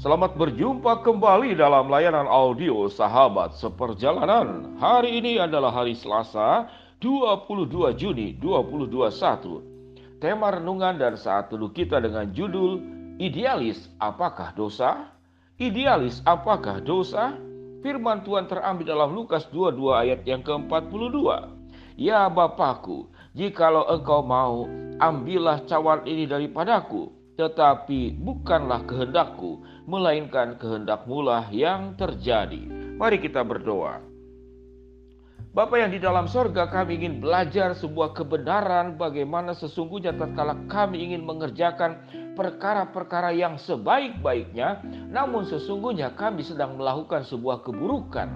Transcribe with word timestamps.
Selamat 0.00 0.32
berjumpa 0.32 1.04
kembali 1.04 1.60
dalam 1.60 1.92
layanan 1.92 2.24
audio 2.24 2.88
Sahabat 2.88 3.52
Seperjalanan. 3.60 4.80
Hari 4.80 5.20
ini 5.20 5.36
adalah 5.36 5.68
hari 5.68 5.92
Selasa, 5.92 6.72
22 7.04 8.00
Juni 8.00 8.32
2021. 8.40 8.96
Tema 10.16 10.56
renungan 10.56 10.96
dan 10.96 11.20
saat 11.20 11.52
teduh 11.52 11.68
kita 11.68 12.00
dengan 12.00 12.32
judul 12.32 12.80
Idealis 13.20 13.92
apakah 14.00 14.56
dosa? 14.56 15.12
Idealis 15.60 16.24
apakah 16.24 16.80
dosa? 16.80 17.36
Firman 17.84 18.24
Tuhan 18.24 18.48
terambil 18.48 18.88
dalam 18.88 19.12
Lukas 19.12 19.52
22 19.52 19.84
ayat 20.00 20.24
yang 20.24 20.40
ke-42. 20.40 21.28
Ya 22.00 22.24
Bapakku, 22.32 23.12
jikalau 23.36 23.84
engkau 23.84 24.24
mau, 24.24 24.64
ambillah 24.96 25.60
cawan 25.68 26.08
ini 26.08 26.24
daripadaku 26.24 27.19
tetapi 27.40 28.20
bukanlah 28.20 28.84
kehendakku, 28.84 29.64
melainkan 29.88 30.60
kehendakmu 30.60 31.24
lah 31.24 31.48
yang 31.48 31.96
terjadi. 31.96 32.68
Mari 33.00 33.16
kita 33.16 33.40
berdoa. 33.40 34.04
Bapa 35.50 35.80
yang 35.80 35.90
di 35.90 35.98
dalam 35.98 36.30
sorga 36.30 36.68
kami 36.70 37.00
ingin 37.00 37.18
belajar 37.18 37.74
sebuah 37.74 38.14
kebenaran 38.14 38.94
bagaimana 38.94 39.50
sesungguhnya 39.56 40.14
tatkala 40.14 40.54
kami 40.70 41.10
ingin 41.10 41.26
mengerjakan 41.26 41.98
perkara-perkara 42.38 43.34
yang 43.34 43.58
sebaik-baiknya 43.58 44.78
namun 45.10 45.42
sesungguhnya 45.42 46.14
kami 46.14 46.46
sedang 46.46 46.78
melakukan 46.78 47.26
sebuah 47.26 47.66
keburukan 47.66 48.30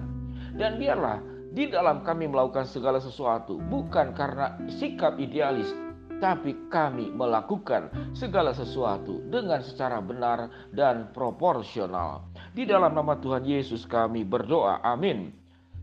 dan 0.59 0.75
biarlah 0.75 1.23
di 1.55 1.71
dalam 1.71 2.03
kami 2.03 2.27
melakukan 2.27 2.67
segala 2.67 2.99
sesuatu 2.99 3.63
bukan 3.71 4.11
karena 4.11 4.59
sikap 4.67 5.15
idealis 5.15 5.71
tapi 6.19 6.55
kami 6.71 7.11
melakukan 7.11 7.91
segala 8.15 8.55
sesuatu 8.55 9.19
dengan 9.27 9.59
secara 9.59 9.99
benar 9.99 10.47
dan 10.71 11.11
proporsional. 11.11 12.23
Di 12.55 12.63
dalam 12.63 12.95
nama 12.95 13.19
Tuhan 13.19 13.43
Yesus 13.43 13.83
kami 13.83 14.23
berdoa. 14.23 14.79
Amin. 14.79 15.35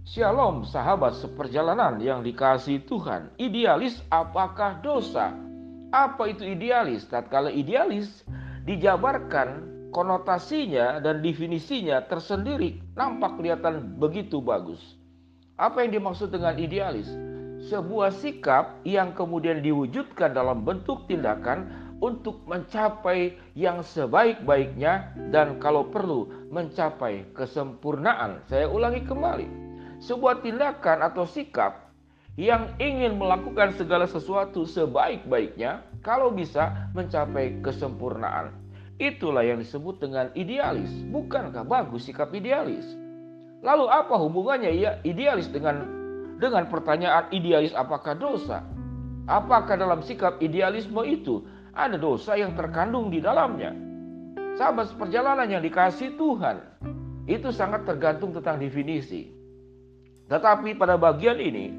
Shalom 0.02 0.66
sahabat 0.66 1.14
seperjalanan 1.14 2.02
yang 2.02 2.26
dikasih 2.26 2.82
Tuhan. 2.90 3.30
Idealis 3.38 4.02
apakah 4.10 4.82
dosa? 4.82 5.30
Apa 5.94 6.32
itu 6.32 6.42
idealis? 6.42 7.06
Tatkala 7.06 7.52
idealis 7.54 8.26
dijabarkan 8.66 9.70
konotasinya 9.94 10.98
dan 10.98 11.20
definisinya 11.20 12.02
tersendiri 12.08 12.80
nampak 12.98 13.38
kelihatan 13.38 13.94
begitu 14.00 14.42
bagus. 14.42 14.80
Apa 15.60 15.84
yang 15.86 16.02
dimaksud 16.02 16.32
dengan 16.32 16.58
idealis? 16.58 17.31
Sebuah 17.62 18.10
sikap 18.10 18.82
yang 18.82 19.14
kemudian 19.14 19.62
diwujudkan 19.62 20.34
dalam 20.34 20.66
bentuk 20.66 21.06
tindakan 21.06 21.70
untuk 22.02 22.42
mencapai 22.50 23.38
yang 23.54 23.86
sebaik-baiknya 23.86 25.14
dan 25.30 25.62
kalau 25.62 25.86
perlu 25.86 26.26
mencapai 26.50 27.22
kesempurnaan. 27.30 28.42
Saya 28.50 28.66
ulangi 28.66 29.06
kembali. 29.06 29.46
Sebuah 30.02 30.42
tindakan 30.42 31.06
atau 31.06 31.22
sikap 31.22 31.94
yang 32.34 32.74
ingin 32.82 33.14
melakukan 33.14 33.78
segala 33.78 34.10
sesuatu 34.10 34.66
sebaik-baiknya 34.66 35.86
kalau 36.02 36.34
bisa 36.34 36.90
mencapai 36.90 37.62
kesempurnaan. 37.62 38.50
Itulah 38.98 39.46
yang 39.46 39.62
disebut 39.62 40.02
dengan 40.02 40.34
idealis. 40.34 40.90
Bukankah 41.14 41.62
bagus 41.62 42.10
sikap 42.10 42.34
idealis? 42.34 42.98
Lalu 43.62 43.86
apa 43.86 44.18
hubungannya 44.18 44.74
ya 44.74 44.98
idealis 45.06 45.46
dengan 45.46 46.01
dengan 46.42 46.66
pertanyaan 46.66 47.30
idealis 47.30 47.70
apakah 47.78 48.18
dosa? 48.18 48.66
Apakah 49.30 49.78
dalam 49.78 50.02
sikap 50.02 50.42
idealisme 50.42 50.98
itu 51.06 51.46
ada 51.70 51.94
dosa 51.94 52.34
yang 52.34 52.58
terkandung 52.58 53.14
di 53.14 53.22
dalamnya? 53.22 53.70
Sahabat 54.58 54.90
perjalanan 54.98 55.46
yang 55.46 55.62
dikasih 55.62 56.18
Tuhan, 56.18 56.58
itu 57.30 57.54
sangat 57.54 57.86
tergantung 57.86 58.34
tentang 58.34 58.58
definisi. 58.58 59.30
Tetapi 60.26 60.74
pada 60.74 60.98
bagian 60.98 61.38
ini, 61.38 61.70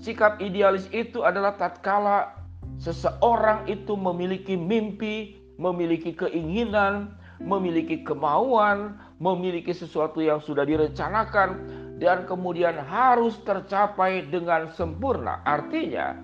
sikap 0.00 0.40
idealis 0.40 0.88
itu 0.96 1.20
adalah 1.20 1.52
tatkala 1.60 2.32
seseorang 2.80 3.68
itu 3.68 3.92
memiliki 3.92 4.56
mimpi, 4.56 5.36
memiliki 5.60 6.16
keinginan, 6.16 7.12
memiliki 7.38 8.00
kemauan, 8.00 8.96
memiliki 9.20 9.76
sesuatu 9.76 10.24
yang 10.24 10.40
sudah 10.40 10.64
direncanakan, 10.64 11.60
dan 11.96 12.28
kemudian 12.28 12.76
harus 12.76 13.40
tercapai 13.44 14.28
dengan 14.28 14.68
sempurna. 14.76 15.40
Artinya, 15.48 16.16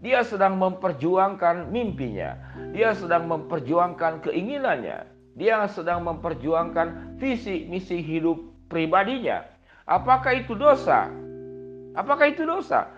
dia 0.00 0.24
sedang 0.24 0.56
memperjuangkan 0.60 1.68
mimpinya, 1.72 2.36
dia 2.72 2.92
sedang 2.96 3.28
memperjuangkan 3.28 4.24
keinginannya, 4.24 5.04
dia 5.36 5.64
sedang 5.68 6.04
memperjuangkan 6.04 7.16
visi 7.20 7.68
misi 7.68 8.00
hidup 8.00 8.40
pribadinya. 8.68 9.44
Apakah 9.88 10.40
itu 10.40 10.56
dosa? 10.56 11.08
Apakah 11.96 12.32
itu 12.32 12.46
dosa? 12.46 12.88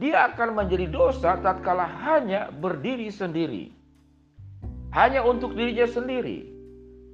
Dia 0.00 0.32
akan 0.32 0.56
menjadi 0.56 0.88
dosa 0.88 1.36
tatkala 1.40 1.84
hanya 1.84 2.48
berdiri 2.48 3.12
sendiri. 3.12 3.72
Hanya 4.90 5.22
untuk 5.22 5.54
dirinya 5.54 5.86
sendiri. 5.86 6.50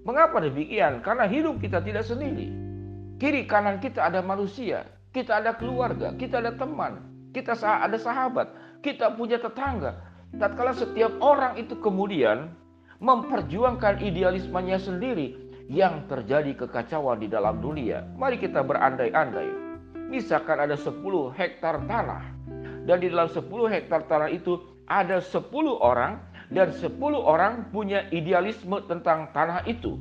Mengapa 0.06 0.38
demikian? 0.38 1.02
Karena 1.02 1.26
hidup 1.26 1.58
kita 1.58 1.82
tidak 1.82 2.06
sendiri. 2.06 2.65
Kiri 3.16 3.48
kanan 3.48 3.80
kita 3.80 4.12
ada 4.12 4.20
manusia, 4.20 4.84
kita 5.16 5.40
ada 5.40 5.56
keluarga, 5.56 6.12
kita 6.12 6.44
ada 6.44 6.52
teman, 6.52 7.00
kita 7.32 7.56
ada 7.56 7.96
sahabat, 7.96 8.52
kita 8.84 9.16
punya 9.16 9.40
tetangga. 9.40 9.96
Tatkala 10.36 10.76
setiap 10.76 11.16
orang 11.24 11.56
itu 11.56 11.80
kemudian 11.80 12.52
memperjuangkan 13.00 14.04
idealismenya 14.04 14.76
sendiri 14.76 15.32
yang 15.72 16.04
terjadi 16.12 16.52
kekacauan 16.60 17.24
di 17.24 17.28
dalam 17.32 17.56
dunia. 17.64 18.04
Mari 18.20 18.36
kita 18.36 18.60
berandai-andai. 18.60 19.64
Misalkan 20.12 20.60
ada 20.60 20.76
10 20.76 21.00
hektar 21.32 21.82
tanah 21.88 22.22
dan 22.84 22.96
di 23.00 23.08
dalam 23.10 23.26
10 23.26 23.42
hektar 23.72 24.06
tanah 24.06 24.30
itu 24.30 24.60
ada 24.86 25.18
10 25.18 25.50
orang 25.80 26.20
dan 26.52 26.70
10 26.70 26.94
orang 27.16 27.72
punya 27.74 28.06
idealisme 28.14 28.78
tentang 28.86 29.34
tanah 29.34 29.66
itu. 29.66 29.98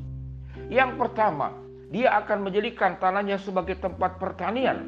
Yang 0.69 0.99
pertama, 1.01 1.64
dia 1.95 2.11
akan 2.11 2.51
menjadikan 2.51 2.99
tanahnya 2.99 3.39
sebagai 3.39 3.79
tempat 3.79 4.19
pertanian. 4.19 4.83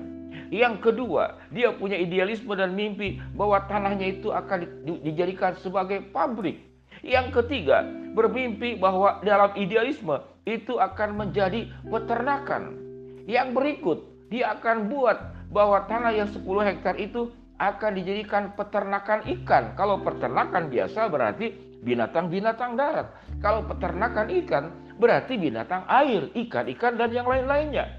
Yang 0.52 0.92
kedua, 0.92 1.40
dia 1.56 1.72
punya 1.72 1.96
idealisme 1.96 2.52
dan 2.52 2.76
mimpi 2.76 3.24
bahwa 3.32 3.64
tanahnya 3.64 4.20
itu 4.20 4.36
akan 4.36 4.84
dijadikan 5.08 5.56
sebagai 5.56 6.04
pabrik. 6.12 6.60
Yang 7.08 7.40
ketiga, 7.40 7.88
bermimpi 8.12 8.76
bahwa 8.76 9.24
dalam 9.24 9.56
idealisme 9.56 10.20
itu 10.44 10.76
akan 10.76 11.16
menjadi 11.16 11.72
peternakan. 11.88 12.76
Yang 13.24 13.48
berikut, 13.56 13.98
dia 14.28 14.60
akan 14.60 14.92
buat 14.92 15.48
bahwa 15.48 15.88
tanah 15.88 16.12
yang 16.12 16.28
10 16.28 16.44
hektar 16.44 17.00
itu 17.00 17.32
akan 17.56 17.92
dijadikan 17.96 18.52
peternakan 18.60 19.24
ikan. 19.40 19.80
Kalau 19.80 20.04
peternakan 20.04 20.68
biasa 20.68 21.08
berarti 21.08 21.56
binatang-binatang 21.88 22.76
darat. 22.76 23.08
Kalau 23.40 23.64
peternakan 23.64 24.28
ikan 24.44 24.64
berarti 24.98 25.38
binatang 25.38 25.86
air, 25.90 26.30
ikan-ikan 26.34 26.98
dan 26.98 27.10
yang 27.14 27.30
lain-lainnya. 27.30 27.98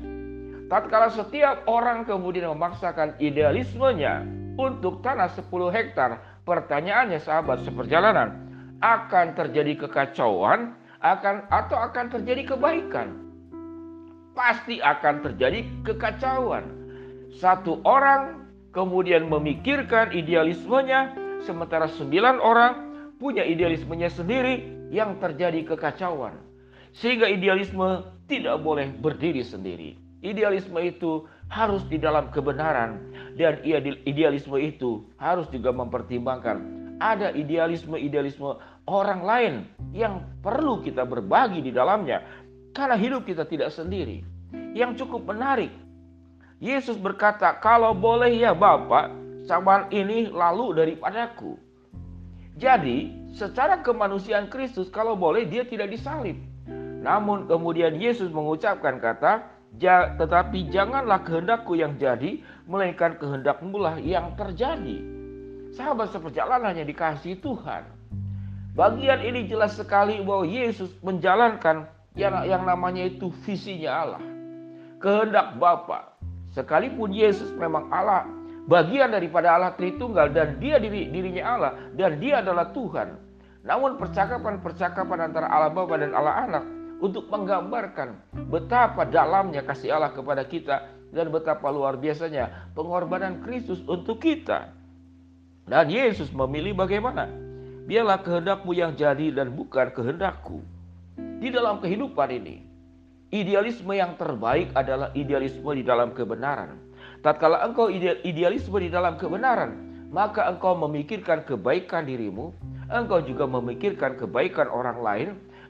Tatkala 0.69 1.09
setiap 1.09 1.65
orang 1.65 2.05
kemudian 2.05 2.53
memaksakan 2.53 3.17
idealismenya 3.17 4.27
untuk 4.61 5.01
tanah 5.01 5.33
10 5.33 5.49
hektar, 5.73 6.43
pertanyaannya 6.45 7.23
sahabat 7.25 7.65
seperjalanan, 7.65 8.37
akan 8.85 9.33
terjadi 9.33 9.89
kekacauan 9.89 10.77
akan 10.99 11.47
atau 11.47 11.79
akan 11.79 12.07
terjadi 12.11 12.55
kebaikan? 12.55 13.09
Pasti 14.35 14.79
akan 14.79 15.23
terjadi 15.23 15.67
kekacauan. 15.87 16.65
Satu 17.39 17.83
orang 17.87 18.47
kemudian 18.75 19.27
memikirkan 19.27 20.15
idealismenya, 20.15 21.15
sementara 21.43 21.91
sembilan 21.91 22.39
orang 22.39 22.73
punya 23.19 23.43
idealismenya 23.43 24.11
sendiri 24.11 24.63
yang 24.95 25.19
terjadi 25.19 25.67
kekacauan. 25.75 26.48
Sehingga 26.97 27.29
idealisme 27.29 28.05
tidak 28.29 28.61
boleh 28.61 28.93
berdiri 28.93 29.45
sendiri. 29.45 29.97
Idealisme 30.21 30.79
itu 30.83 31.25
harus 31.49 31.87
di 31.87 31.97
dalam 31.97 32.29
kebenaran 32.35 33.15
dan 33.39 33.63
idealisme 34.05 34.59
itu 34.59 35.07
harus 35.17 35.47
juga 35.49 35.71
mempertimbangkan 35.71 36.79
ada 36.99 37.31
idealisme-idealisme 37.31 38.59
orang 38.91 39.21
lain 39.23 39.55
yang 39.95 40.27
perlu 40.43 40.83
kita 40.83 41.07
berbagi 41.07 41.63
di 41.63 41.71
dalamnya 41.71 42.23
karena 42.75 42.99
hidup 42.99 43.25
kita 43.25 43.47
tidak 43.47 43.71
sendiri. 43.71 44.23
Yang 44.75 45.07
cukup 45.07 45.31
menarik, 45.31 45.73
Yesus 46.59 46.99
berkata, 46.99 47.57
"Kalau 47.63 47.95
boleh 47.95 48.35
ya 48.35 48.53
Bapak, 48.53 49.15
cawan 49.47 49.89
ini 49.95 50.29
lalu 50.29 50.75
daripadaku." 50.77 51.57
Jadi, 52.59 53.15
secara 53.31 53.79
kemanusiaan 53.87 54.51
Kristus 54.51 54.91
kalau 54.91 55.15
boleh 55.15 55.47
dia 55.47 55.63
tidak 55.63 55.95
disalib. 55.95 56.35
Namun 57.09 57.49
kemudian 57.49 57.97
Yesus 57.97 58.29
mengucapkan 58.29 59.01
kata, 59.01 59.49
tetapi 60.21 60.69
janganlah 60.69 61.25
kehendakku 61.25 61.73
yang 61.73 61.97
jadi, 61.97 62.45
melainkan 62.69 63.17
kehendakmu 63.17 63.81
lah 63.81 63.97
yang 63.97 64.37
terjadi. 64.37 65.01
Sahabat 65.73 66.13
seperjalanan 66.13 66.77
yang 66.77 66.85
dikasih 66.85 67.41
Tuhan. 67.41 67.89
Bagian 68.77 69.25
ini 69.25 69.49
jelas 69.49 69.81
sekali 69.81 70.21
bahwa 70.21 70.45
Yesus 70.45 70.93
menjalankan 71.01 71.89
yang 72.13 72.45
yang 72.45 72.69
namanya 72.69 73.09
itu 73.09 73.33
visinya 73.49 74.05
Allah. 74.05 74.23
Kehendak 75.01 75.57
Bapa. 75.57 76.13
Sekalipun 76.53 77.17
Yesus 77.17 77.49
memang 77.57 77.89
Allah, 77.89 78.29
bagian 78.69 79.09
daripada 79.09 79.57
Allah 79.57 79.73
Tritunggal 79.73 80.29
dan 80.37 80.61
dia 80.61 80.77
diri 80.77 81.09
dirinya 81.09 81.57
Allah 81.57 81.73
dan 81.97 82.21
dia 82.21 82.45
adalah 82.45 82.69
Tuhan. 82.69 83.17
Namun 83.65 83.97
percakapan-percakapan 83.97 85.33
antara 85.33 85.49
Allah 85.49 85.73
Bapa 85.73 85.97
dan 85.97 86.13
Allah 86.13 86.37
Anak 86.45 86.78
untuk 86.99 87.31
menggambarkan 87.31 88.19
betapa 88.51 89.07
dalamnya 89.07 89.63
kasih 89.63 89.95
Allah 89.95 90.11
kepada 90.11 90.43
kita 90.43 90.91
dan 91.15 91.31
betapa 91.31 91.71
luar 91.71 91.97
biasanya 91.97 92.71
pengorbanan 92.75 93.41
Kristus 93.43 93.81
untuk 93.87 94.21
kita. 94.21 94.75
Dan 95.69 95.93
Yesus 95.93 96.33
memilih 96.33 96.73
bagaimana? 96.73 97.29
Biarlah 97.85 98.21
kehendakmu 98.21 98.73
yang 98.73 98.97
jadi 98.97 99.33
dan 99.33 99.53
bukan 99.53 99.93
kehendakku. 99.93 100.65
Di 101.17 101.49
dalam 101.53 101.81
kehidupan 101.81 102.29
ini, 102.35 102.65
idealisme 103.33 103.93
yang 103.93 104.17
terbaik 104.17 104.73
adalah 104.73 105.13
idealisme 105.13 105.69
di 105.77 105.85
dalam 105.85 106.17
kebenaran. 106.17 106.77
Tatkala 107.21 107.65
engkau 107.69 107.93
idealisme 108.25 108.77
di 108.81 108.89
dalam 108.89 109.21
kebenaran, 109.21 109.77
maka 110.09 110.49
engkau 110.49 110.73
memikirkan 110.89 111.45
kebaikan 111.45 112.09
dirimu, 112.09 112.53
engkau 112.89 113.21
juga 113.21 113.45
memikirkan 113.45 114.17
kebaikan 114.17 114.73
orang 114.73 114.99
lain, 115.05 115.29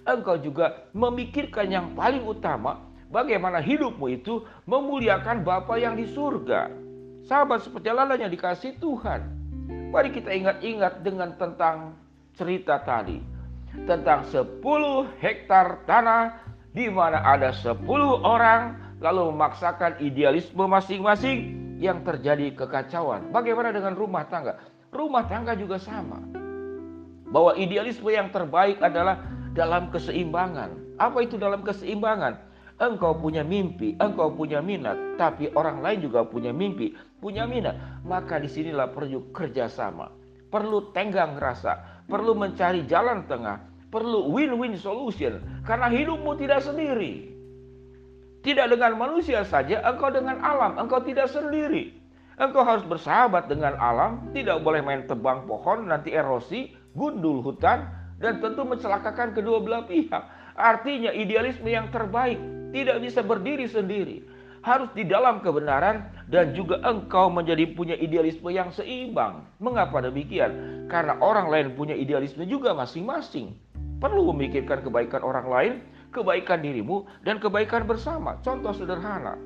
engkau 0.08 0.40
juga 0.40 0.88
memikirkan 0.96 1.68
yang 1.68 1.86
paling 1.92 2.24
utama, 2.24 2.80
bagaimana 3.12 3.60
hidupmu 3.60 4.08
itu 4.08 4.44
memuliakan 4.64 5.44
Bapa 5.44 5.76
yang 5.76 5.94
di 5.94 6.08
surga. 6.08 6.72
Sahabat 7.28 7.60
seperjalanan 7.60 8.16
yang 8.16 8.32
dikasih 8.32 8.80
Tuhan. 8.80 9.20
Mari 9.92 10.12
kita 10.12 10.32
ingat-ingat 10.32 11.04
dengan 11.04 11.36
tentang 11.36 11.96
cerita 12.36 12.80
tadi 12.80 13.38
tentang 13.84 14.24
10 14.24 14.64
hektar 15.20 15.84
tanah 15.84 16.40
di 16.72 16.88
mana 16.88 17.20
ada 17.20 17.52
10 17.52 17.84
orang 18.24 18.78
lalu 18.98 19.30
memaksakan 19.30 20.00
idealisme 20.02 20.64
masing-masing 20.64 21.54
yang 21.78 22.02
terjadi 22.02 22.54
kekacauan. 22.58 23.30
Bagaimana 23.30 23.70
dengan 23.70 23.94
rumah 23.94 24.26
tangga? 24.26 24.58
Rumah 24.90 25.24
tangga 25.30 25.54
juga 25.54 25.78
sama. 25.78 26.18
Bahwa 27.28 27.54
idealisme 27.54 28.08
yang 28.08 28.32
terbaik 28.32 28.82
adalah 28.82 29.20
dalam 29.52 29.92
keseimbangan. 29.92 30.98
Apa 30.98 31.24
itu 31.24 31.40
dalam 31.40 31.62
keseimbangan? 31.62 32.48
Engkau 32.78 33.18
punya 33.18 33.42
mimpi, 33.42 33.98
engkau 33.98 34.30
punya 34.30 34.62
minat, 34.62 34.94
tapi 35.18 35.50
orang 35.58 35.82
lain 35.82 35.98
juga 35.98 36.22
punya 36.22 36.54
mimpi, 36.54 36.94
punya 37.18 37.42
minat. 37.42 37.74
Maka 38.06 38.38
di 38.38 38.46
sinilah 38.46 38.94
perlu 38.94 39.34
kerjasama, 39.34 40.14
perlu 40.46 40.94
tenggang 40.94 41.34
rasa, 41.42 42.04
perlu 42.06 42.38
mencari 42.38 42.86
jalan 42.86 43.26
tengah, 43.26 43.58
perlu 43.90 44.30
win-win 44.30 44.78
solution 44.78 45.42
karena 45.66 45.90
hidupmu 45.90 46.38
tidak 46.38 46.62
sendiri. 46.62 47.34
Tidak 48.46 48.70
dengan 48.70 48.94
manusia 48.94 49.42
saja, 49.42 49.82
engkau 49.82 50.14
dengan 50.14 50.38
alam, 50.38 50.78
engkau 50.78 51.02
tidak 51.02 51.26
sendiri. 51.26 51.98
Engkau 52.38 52.62
harus 52.62 52.86
bersahabat 52.86 53.50
dengan 53.50 53.74
alam, 53.82 54.30
tidak 54.30 54.62
boleh 54.62 54.78
main 54.78 55.02
tebang 55.10 55.42
pohon, 55.50 55.90
nanti 55.90 56.14
erosi, 56.14 56.70
gundul 56.94 57.42
hutan, 57.42 57.90
dan 58.18 58.42
tentu 58.42 58.62
mencelakakan 58.66 59.34
kedua 59.34 59.62
belah 59.62 59.86
pihak. 59.86 60.22
Artinya 60.58 61.14
idealisme 61.14 61.70
yang 61.70 61.90
terbaik 61.94 62.38
tidak 62.74 62.98
bisa 63.00 63.22
berdiri 63.22 63.66
sendiri 63.70 64.26
harus 64.62 64.90
di 64.94 65.06
dalam 65.06 65.38
kebenaran 65.38 66.10
dan 66.26 66.52
juga 66.52 66.82
engkau 66.82 67.30
menjadi 67.30 67.64
punya 67.72 67.96
idealisme 67.96 68.50
yang 68.50 68.74
seimbang. 68.74 69.46
Mengapa 69.62 70.02
demikian? 70.02 70.84
Karena 70.90 71.16
orang 71.22 71.48
lain 71.48 71.66
punya 71.78 71.94
idealisme 71.94 72.42
juga 72.44 72.74
masing-masing. 72.74 73.54
Perlu 73.98 74.30
memikirkan 74.34 74.82
kebaikan 74.82 75.22
orang 75.22 75.46
lain, 75.46 75.72
kebaikan 76.14 76.62
dirimu, 76.62 77.06
dan 77.26 77.42
kebaikan 77.42 77.86
bersama. 77.86 78.38
Contoh 78.42 78.70
sederhana, 78.74 79.38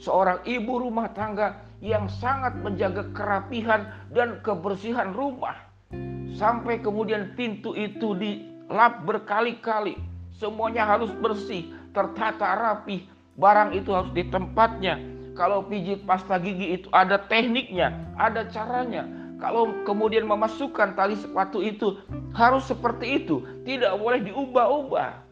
seorang 0.00 0.40
ibu 0.48 0.80
rumah 0.80 1.12
tangga 1.12 1.60
yang 1.80 2.08
sangat 2.08 2.56
menjaga 2.60 3.08
kerapihan 3.12 3.88
dan 4.12 4.40
kebersihan 4.44 5.12
rumah. 5.12 5.69
Sampai 6.40 6.80
kemudian 6.80 7.36
pintu 7.36 7.76
itu 7.76 8.16
dilap 8.16 9.04
berkali-kali. 9.04 10.00
Semuanya 10.32 10.88
harus 10.88 11.12
bersih, 11.20 11.68
tertata 11.92 12.56
rapi, 12.56 13.04
Barang 13.40 13.72
itu 13.72 13.92
harus 13.92 14.12
di 14.12 14.28
tempatnya. 14.28 15.00
Kalau 15.32 15.64
pijit 15.64 16.04
pasta 16.04 16.36
gigi 16.36 16.76
itu 16.76 16.88
ada 16.92 17.16
tekniknya, 17.16 17.92
ada 18.20 18.44
caranya. 18.52 19.08
Kalau 19.40 19.72
kemudian 19.88 20.28
memasukkan 20.28 20.92
tali 20.92 21.16
sepatu 21.16 21.64
itu 21.64 21.96
harus 22.36 22.68
seperti 22.68 23.24
itu, 23.24 23.40
tidak 23.64 23.96
boleh 23.96 24.20
diubah-ubah. 24.20 25.24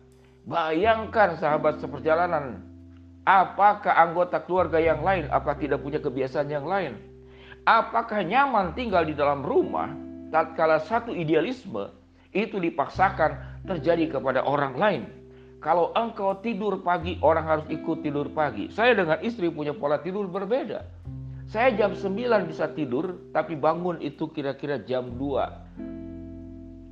Bayangkan 0.49 1.37
sahabat 1.37 1.85
seperjalanan, 1.85 2.65
apakah 3.29 3.93
anggota 3.93 4.41
keluarga 4.41 4.81
yang 4.81 5.05
lain 5.05 5.29
apakah 5.29 5.61
tidak 5.61 5.85
punya 5.85 6.01
kebiasaan 6.01 6.49
yang 6.49 6.65
lain? 6.65 6.97
Apakah 7.69 8.25
nyaman 8.25 8.73
tinggal 8.73 9.05
di 9.05 9.13
dalam 9.13 9.45
rumah 9.45 10.08
tatkala 10.29 10.81
satu 10.85 11.13
idealisme 11.13 11.91
itu 12.33 12.61
dipaksakan 12.61 13.63
terjadi 13.65 14.19
kepada 14.19 14.45
orang 14.45 14.75
lain? 14.77 15.03
Kalau 15.59 15.91
engkau 15.99 16.39
tidur 16.39 16.79
pagi, 16.87 17.19
orang 17.19 17.43
harus 17.43 17.67
ikut 17.67 18.07
tidur 18.07 18.31
pagi. 18.31 18.71
Saya 18.71 18.95
dengan 18.95 19.19
istri 19.27 19.51
punya 19.51 19.75
pola 19.75 19.99
tidur 19.99 20.31
berbeda. 20.31 20.87
Saya 21.51 21.75
jam 21.75 21.99
9 21.99 22.47
bisa 22.47 22.71
tidur, 22.71 23.19
tapi 23.35 23.59
bangun 23.59 23.99
itu 23.99 24.31
kira-kira 24.31 24.79
jam 24.87 25.19
2. 25.19 25.83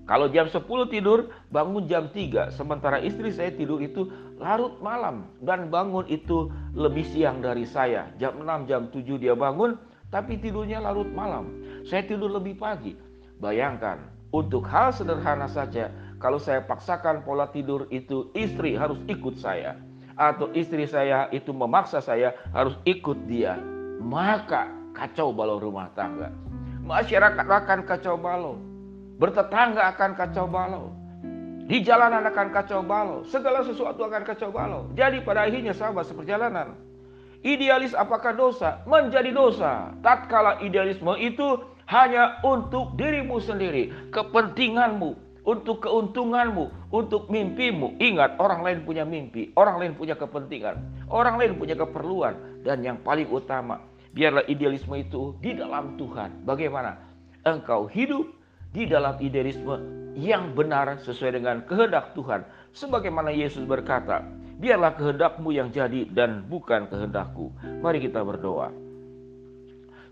Kalau 0.06 0.27
jam 0.31 0.50
10 0.50 0.67
tidur, 0.91 1.31
bangun 1.50 1.87
jam 1.87 2.11
3. 2.11 2.50
Sementara 2.50 2.99
istri 2.99 3.31
saya 3.31 3.55
tidur 3.55 3.79
itu 3.79 4.11
larut 4.43 4.79
malam. 4.83 5.31
Dan 5.38 5.71
bangun 5.71 6.06
itu 6.11 6.50
lebih 6.75 7.06
siang 7.06 7.38
dari 7.38 7.67
saya. 7.67 8.11
Jam 8.19 8.43
6, 8.43 8.67
jam 8.67 8.91
7 8.91 9.19
dia 9.19 9.35
bangun, 9.38 9.79
tapi 10.11 10.38
tidurnya 10.38 10.83
larut 10.83 11.11
malam. 11.11 11.50
Saya 11.87 12.03
tidur 12.03 12.35
lebih 12.35 12.59
pagi. 12.59 12.94
Bayangkan, 13.43 14.00
untuk 14.33 14.65
hal 14.69 14.93
sederhana 14.93 15.47
saja, 15.47 15.93
kalau 16.17 16.41
saya 16.41 16.65
paksakan 16.65 17.23
pola 17.23 17.49
tidur 17.53 17.85
itu 17.93 18.33
istri 18.33 18.77
harus 18.77 18.97
ikut 19.06 19.37
saya. 19.41 19.77
Atau 20.17 20.49
istri 20.56 20.88
saya 20.88 21.29
itu 21.29 21.53
memaksa 21.53 22.00
saya 22.00 22.33
harus 22.56 22.77
ikut 22.88 23.29
dia. 23.29 23.61
Maka 24.00 24.73
kacau 24.97 25.33
balau 25.33 25.61
rumah 25.61 25.93
tangga. 25.93 26.33
Masyarakat 26.81 27.44
akan 27.44 27.81
kacau 27.85 28.17
balau 28.17 28.56
bertetangga 29.17 29.97
akan 29.97 30.11
kacau 30.12 30.44
balau 30.44 30.93
di 31.67 31.83
jalanan 31.83 32.23
akan 32.29 32.53
kacau 32.53 32.85
balau 32.85 33.25
segala 33.25 33.64
sesuatu 33.64 34.05
akan 34.05 34.23
kacau 34.23 34.52
balau 34.52 34.87
jadi 34.93 35.25
pada 35.25 35.49
akhirnya 35.49 35.73
sahabat 35.73 36.05
seperjalanan 36.05 36.76
idealis 37.45 37.93
apakah 37.93 38.33
dosa 38.37 38.81
menjadi 38.88 39.33
dosa 39.33 39.93
tatkala 40.00 40.61
idealisme 40.62 41.12
itu 41.21 41.61
hanya 41.87 42.40
untuk 42.43 42.95
dirimu 42.97 43.38
sendiri 43.43 43.93
kepentinganmu 44.11 45.26
untuk 45.47 45.87
keuntunganmu, 45.87 46.90
untuk 46.90 47.31
mimpimu. 47.31 47.97
Ingat, 48.02 48.37
orang 48.43 48.66
lain 48.66 48.78
punya 48.83 49.07
mimpi, 49.07 49.55
orang 49.55 49.78
lain 49.78 49.93
punya 49.95 50.19
kepentingan, 50.19 51.07
orang 51.07 51.38
lain 51.38 51.55
punya 51.55 51.78
keperluan, 51.78 52.35
dan 52.66 52.83
yang 52.83 52.99
paling 53.00 53.31
utama, 53.31 53.78
biarlah 54.11 54.43
idealisme 54.50 54.99
itu 54.99 55.38
di 55.38 55.55
dalam 55.55 55.95
Tuhan. 55.95 56.43
Bagaimana 56.43 56.99
engkau 57.47 57.87
hidup 57.87 58.26
di 58.75 58.90
dalam 58.90 59.14
idealisme 59.23 59.78
yang 60.19 60.52
benar 60.52 60.99
sesuai 61.07 61.38
dengan 61.38 61.62
kehendak 61.64 62.12
Tuhan, 62.19 62.43
sebagaimana 62.75 63.31
Yesus 63.31 63.62
berkata, 63.62 64.26
"Biarlah 64.57 64.97
kehendakmu 64.97 65.53
yang 65.53 65.69
jadi 65.71 66.09
dan 66.09 66.45
bukan 66.49 66.89
kehendakku." 66.89 67.53
Mari 67.85 68.01
kita 68.03 68.25
berdoa. 68.25 68.87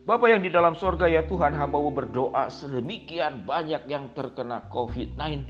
Bapak 0.04 0.28
yang 0.28 0.44
di 0.44 0.52
dalam 0.52 0.76
sorga 0.76 1.08
ya 1.08 1.24
Tuhan 1.24 1.56
hambamu 1.56 1.88
berdoa 1.88 2.52
sedemikian 2.52 3.48
banyak 3.48 3.88
yang 3.88 4.12
terkena 4.12 4.68
COVID-19. 4.68 5.48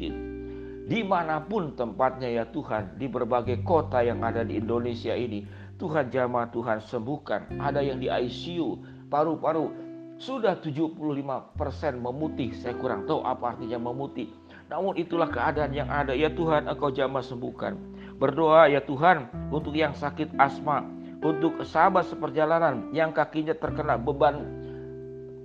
Di 0.86 1.00
mana 1.02 1.42
pun 1.42 1.74
tempatnya 1.74 2.30
ya 2.30 2.44
Tuhan 2.46 2.94
di 2.94 3.10
berbagai 3.10 3.66
kota 3.66 4.04
yang 4.06 4.22
ada 4.22 4.46
di 4.46 4.62
Indonesia 4.62 5.10
ini. 5.10 5.42
Tuhan 5.74 6.06
jamah 6.06 6.54
Tuhan 6.54 6.86
sembuhkan. 6.86 7.58
Ada 7.58 7.82
yang 7.82 7.98
di 7.98 8.06
ICU, 8.06 8.78
paru-paru 9.10 9.74
sudah 10.22 10.54
75% 10.62 11.98
memutih. 11.98 12.54
Saya 12.54 12.78
kurang 12.78 13.10
tahu 13.10 13.26
apa 13.26 13.58
artinya 13.58 13.90
memutih. 13.90 14.30
Namun 14.70 14.94
itulah 14.94 15.26
keadaan 15.34 15.74
yang 15.74 15.90
ada. 15.90 16.14
Ya 16.14 16.30
Tuhan 16.30 16.70
engkau 16.70 16.94
jamah 16.94 17.26
sembuhkan. 17.26 17.74
Berdoa 18.18 18.70
ya 18.70 18.80
Tuhan 18.84 19.50
untuk 19.50 19.74
yang 19.74 19.92
sakit 19.92 20.38
asma 20.38 20.86
untuk 21.24 21.64
sahabat 21.64 22.04
seperjalanan 22.12 22.92
yang 22.92 23.10
kakinya 23.16 23.56
terkena 23.56 23.96
beban 23.96 24.44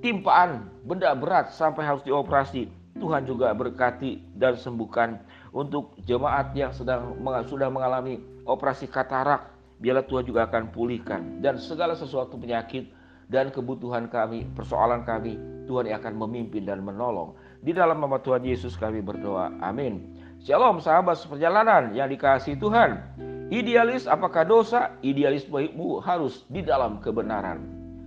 timpaan 0.03 0.67
benda 0.83 1.15
berat 1.15 1.55
sampai 1.55 1.88
harus 1.88 2.03
dioperasi. 2.03 2.67
Tuhan 2.99 3.23
juga 3.23 3.55
berkati 3.55 4.35
dan 4.35 4.59
sembuhkan 4.59 5.23
untuk 5.55 5.95
jemaat 6.03 6.51
yang 6.51 6.75
sedang 6.75 7.15
sudah 7.47 7.71
mengalami 7.71 8.19
operasi 8.43 8.91
katarak. 8.91 9.55
Biarlah 9.79 10.03
Tuhan 10.03 10.27
juga 10.27 10.43
akan 10.51 10.75
pulihkan 10.75 11.39
dan 11.39 11.55
segala 11.55 11.95
sesuatu 11.95 12.35
penyakit 12.35 12.91
dan 13.31 13.47
kebutuhan 13.55 14.11
kami, 14.11 14.51
persoalan 14.51 15.07
kami, 15.07 15.39
Tuhan 15.63 15.88
yang 15.88 16.03
akan 16.03 16.27
memimpin 16.27 16.67
dan 16.67 16.83
menolong. 16.83 17.39
Di 17.63 17.71
dalam 17.71 18.03
nama 18.03 18.19
Tuhan 18.19 18.43
Yesus 18.43 18.75
kami 18.75 18.99
berdoa. 18.99 19.55
Amin. 19.63 20.18
Shalom 20.39 20.79
sahabat 20.79 21.19
seperjalanan 21.19 21.91
yang 21.91 22.08
dikasih 22.08 22.55
Tuhan. 22.55 23.03
Idealis 23.51 24.08
apakah 24.08 24.48
dosa? 24.48 24.96
Idealisme 25.03 25.67
ibu 25.67 26.00
harus 26.00 26.48
di 26.48 26.63
dalam 26.63 27.03
kebenaran. 27.03 27.60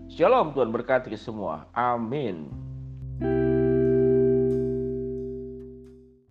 Shalom 0.09 0.57
Tuhan 0.57 0.73
berkati 0.73 1.12
semua. 1.21 1.69
Amin. 1.77 2.49